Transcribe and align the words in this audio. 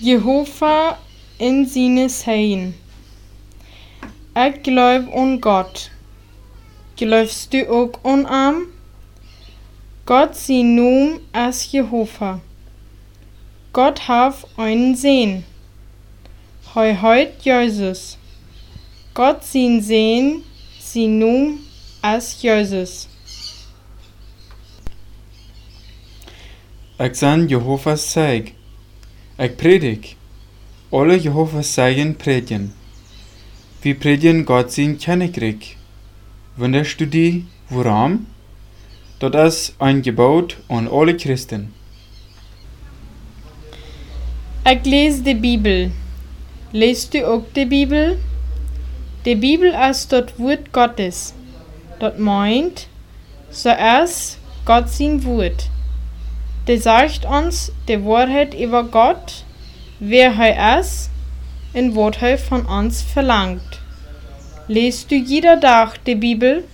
Jehova 0.00 0.98
in 1.38 1.66
seine 1.66 2.08
Sein. 2.08 2.74
Ik 4.34 4.64
geloof 4.64 5.08
an 5.14 5.40
Gott. 5.40 5.90
Geloofst 6.96 7.52
du 7.52 7.68
ook 7.68 8.00
an 8.02 8.26
am? 8.26 8.66
Gott 10.04 10.34
sein 10.34 10.74
Naam 10.74 11.20
ist 11.48 11.72
Jehova. 11.72 12.40
Gott 13.72 14.08
hat 14.08 14.34
einen 14.56 14.96
Sehen. 14.96 15.44
Hei 16.74 16.96
heut 17.00 17.42
Jesus. 17.42 18.18
Gott 19.14 19.44
sein 19.44 19.80
Sehen, 19.80 20.42
sein 20.80 21.18
Naam 21.20 21.60
ist 22.16 22.42
Jesus. 22.42 23.08
Ik 26.98 27.14
zijn 27.14 27.46
Jehovah's 27.46 28.10
zeig. 28.10 28.54
Ik 29.36 29.56
predik. 29.56 30.16
Alle 30.90 31.18
Jehovah's 31.18 31.74
zeigen 31.74 32.16
predigen. 32.16 32.72
Wir 33.82 33.94
predigen 33.98 34.44
Gott 34.44 34.70
sein 34.70 34.96
Kennekrieg. 34.96 35.76
Wunderst 36.56 37.00
du 37.00 37.06
die, 37.06 37.44
woran? 37.68 38.26
Dat 39.18 39.34
is 39.34 39.74
ein 39.78 40.02
Gebot 40.02 40.56
an 40.68 40.86
alle 40.88 41.16
Christen. 41.16 41.72
Ik 44.64 44.84
lees 44.84 45.22
de 45.22 45.34
Bibel. 45.34 45.90
Leest 46.70 47.12
du 47.12 47.24
ook 47.24 47.52
de 47.54 47.66
Bibel? 47.66 48.16
De 49.24 49.34
Bibel 49.34 49.74
ist 49.90 50.12
das 50.12 50.38
Wort 50.38 50.72
Gottes. 50.72 51.34
Das 51.98 52.18
meint, 52.18 52.86
so 53.50 53.70
ist 53.70 54.38
Gott 54.64 54.88
sein 54.88 55.24
Wort. 55.24 55.73
Der 56.66 56.80
sagt 56.80 57.26
uns 57.26 57.72
die 57.88 58.02
Wahrheit 58.04 58.54
über 58.54 58.84
Gott, 58.84 59.44
wer 60.00 60.32
er 60.32 60.80
ist 60.80 61.10
und 61.74 61.94
was 61.94 62.22
er 62.22 62.38
von 62.38 62.64
uns 62.64 63.02
verlangt. 63.02 63.80
Lest 64.66 65.10
du 65.10 65.14
jeder 65.14 65.60
Tag 65.60 66.02
die 66.06 66.14
Bibel? 66.14 66.64